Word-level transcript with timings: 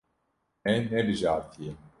Me 0.63 0.71
nebijartiye. 0.89 1.71